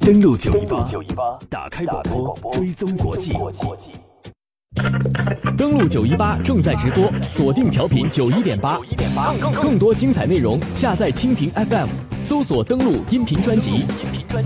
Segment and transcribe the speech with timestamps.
[0.00, 0.50] 登录九
[1.02, 3.36] 一八，打开广播，追踪国际。
[5.58, 8.80] 登录九一八正在直播，锁定调频九一点八，
[9.52, 11.88] 更多精彩内容下载蜻蜓 FM，
[12.24, 13.84] 搜索登录音频专辑。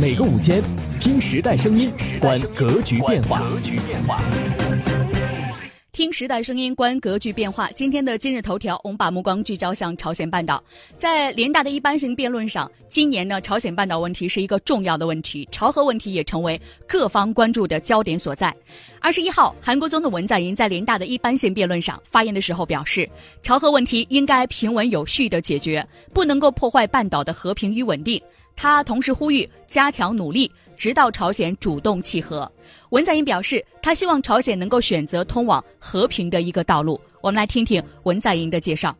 [0.00, 0.62] 每个午间，
[0.98, 3.42] 听时代声音，观格局变化。
[5.94, 7.70] 听时代声音，观格局变化。
[7.72, 10.64] 今天的今日头条，我们把目光聚焦向朝鲜半岛。
[10.96, 16.58] 在联大的一般性辩论上，今年呢，朝鲜半岛问题是一个重要的问题，朝核问题也成为
[16.88, 18.56] 各方关注的焦点所在。
[19.00, 23.06] 二十一号，韩国总统文在寅在联大的一般性辩论上发言的时候表示，
[23.42, 28.18] 朝核问题应该平稳有序的解决，不能够破坏半岛的和平与稳定。
[28.56, 30.50] 他同时呼吁加强努力，
[30.82, 32.50] 直到朝鲜主动契合。
[32.90, 37.00] 文在寅表示，他希望朝鲜能够选择通往和平的一个道路。
[37.20, 38.92] 我们来听听文在寅的介绍。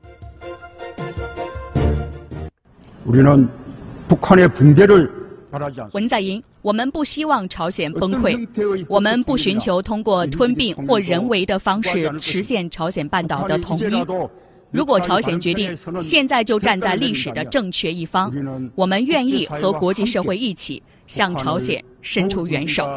[5.93, 14.07] 文在寅，我们不希望朝鲜崩溃，我们不寻求通过吞并或人为的方式实现朝鲜半岛的统一。
[14.73, 18.33] 如果朝鲜决定现在就站在历史的正确一方，
[18.75, 22.89] 我们愿意和国际社会一起向朝鲜伸出援手。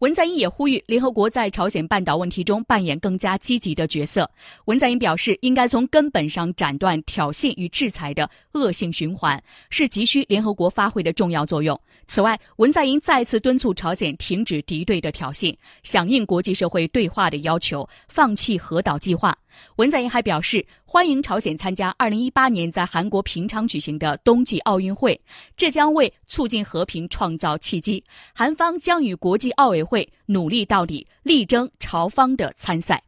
[0.00, 4.30] 文在寅也呼吁联合国在朝鲜半岛问题中扮演更加积极的角色。
[4.66, 11.78] 文在寅表示，应该从根本上斩断挑衅与制裁的恶性循环，是急需联合国发挥的重要作用。
[12.06, 19.36] 此外，文在寅再次敦促朝鲜停止敌对的挑衅，响应国际社会对话的要求，放弃核岛计划。
[19.76, 25.20] 文在寅还表示，欢迎朝鲜参加2018年在韩国平昌举行的冬季奥运会，
[25.56, 28.02] 这将为促进和平创造契机。
[28.34, 33.02] 韩方将与国际奥委会努力到底，力争朝方的参赛。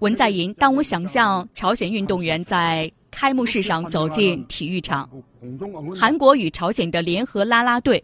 [0.00, 5.08] 文在寅，当我想象朝鲜运动员在开幕式上走进体育场，
[5.94, 8.02] 韩国与朝鲜的联合啦啦队，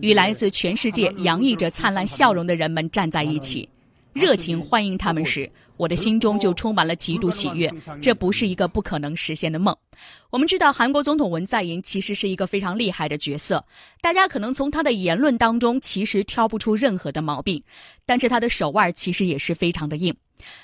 [0.00, 3.68] 与来自全世界洋溢着灿烂笑容的人们站在一起。
[4.14, 7.68] 热情欢迎他们时，我的心中就充满了极度喜悦。
[8.00, 9.76] 这不是一个不可能实现的梦。
[10.30, 13.64] 我们知道，韩国总统文在寅其实是一个非常厉害的角色。
[14.00, 17.60] 大家可能从他的言论当中其实挑不出任何的毛病，
[18.06, 20.14] 但是他的手腕其实也是非常的硬。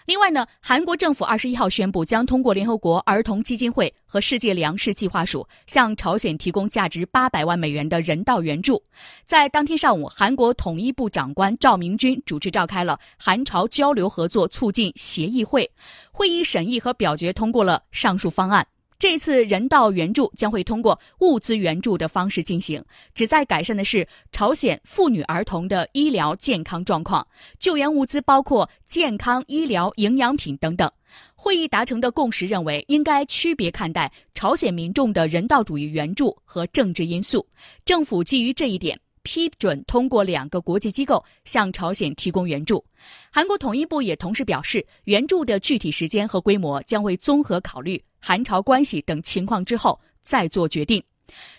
[0.07, 8.83] 另外呢，韩国政府二十一号宣布，将通过联合国儿童基金会和世界粮食计划署向朝鲜提供价值八百万美元的人道援助。
[9.25, 15.71] 在当天上午，韩国统一部长官赵明军主持召开了韩朝交流合作促进协议会，
[16.11, 18.67] 会议审议和表决通过了上述方案。
[19.01, 22.85] 这次人道援助将会通过物资援助的方式进行，
[23.15, 27.27] 旨在改善的是朝鲜妇女儿童的医疗健康状况。
[27.59, 30.89] 救援物资包括健康、医疗、营养品等等。
[31.35, 37.47] 会议达成的共识认为，应该区别看待朝鲜民众的人道主义援助和政治因素。
[37.87, 39.01] 政府基于这一点。
[39.23, 42.85] 批准通过两个国际机构向朝鲜提供援助。
[43.31, 51.03] 韩国统一部也同时表示，援助的具体时间和规模将会综合考虑韩朝关系等情况之后再做决定。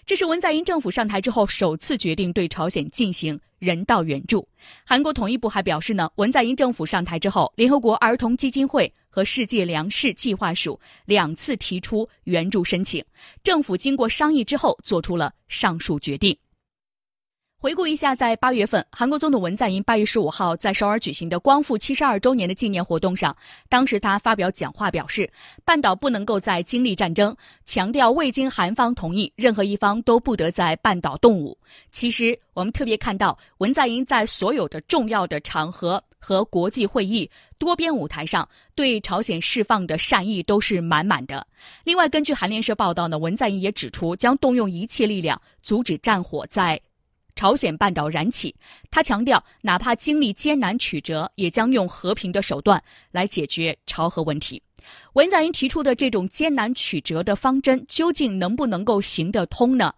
[0.06, 4.46] 这是文在寅政府上台之后首次决定对朝鲜进行人道援助。
[4.86, 13.02] 韩国统一部还表示呢，文在寅政府上台之后，联合国儿童基金会和世界粮食计划署两次提出援助申请，
[13.44, 16.38] 政府经过商议之后做出了上述决定。
[17.62, 23.38] 回顾一下，在八月份，韩国总统文在寅八月十五号在首尔举行的光复七十二周年的纪念活动上，
[23.70, 25.32] 当时他发表讲话表示，
[25.64, 31.56] 半岛不能够再经历战争，强调未经韩方同意，任何一方都不得在半岛动武。
[31.92, 37.30] 其实，我们特别看到文在寅在所有的重要的场合和国际会议、
[37.60, 41.46] 多边舞台上对朝鲜释放的善意都是满满的。
[41.84, 46.82] 另外，根据韩联社报道呢，文在寅也指出，将动用一切力量阻止战火在。
[47.36, 48.56] 朝鲜半岛燃起，
[48.90, 52.82] 他强调，哪怕经历艰难曲折，也将用和平的手段
[53.12, 54.62] 来解决朝核问题。
[55.14, 59.94] 文在寅提出的这种艰难曲折的方针，究竟能不能够行得通呢？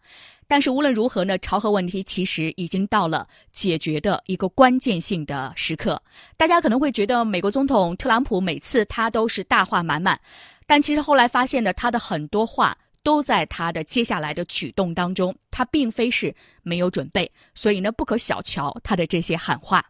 [0.46, 6.00] 但是无论如何呢，朝核问题其实已经到了解决的一个关键性的时刻。
[6.36, 10.20] 大家可能会觉得，美国总统特朗普每次他都是大话满满，
[10.68, 12.78] 但其实后来发现呢，他的很多话。
[13.04, 16.34] 都在他的接下来的举动当中，他并非是
[16.64, 19.86] 没有准备，所以呢，不可小瞧他的这些喊话。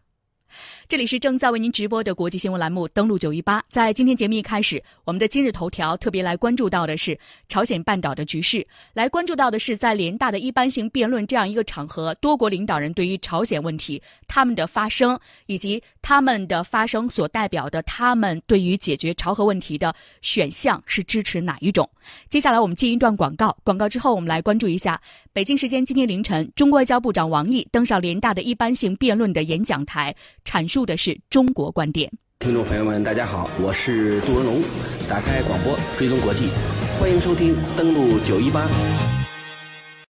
[0.88, 3.62] 这里是正在为您直播的国际新闻栏目，登录九一八。
[3.68, 7.18] 在今天节目一开始，我们的今日头条特别来关注到的是
[7.48, 21.88] 朝鲜半岛的局势，来关注到的是在联大的一般性辩论这样一个场合，多国领导人对于朝鲜问题他们的发声，以及他们的发声所代表的他们对于解决朝核问题的选项是支持哪一种？
[22.28, 25.00] 接下来我们进一段广告，广告之后我们来关注一下
[25.32, 30.14] 北京时间今天凌晨，中国外交部长王毅登上联大的一般性辩论的演讲台，
[30.44, 30.84] 阐述。
[30.84, 32.12] 的是中国观点。
[32.40, 34.62] 听众朋友们，大家好，我是杜文龙。
[35.08, 36.48] 打开广播，追踪国际，
[37.00, 38.68] 欢迎收听登录九一八。